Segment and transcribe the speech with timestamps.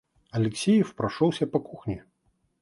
[0.31, 2.03] Алексеев прошёлся по кухне.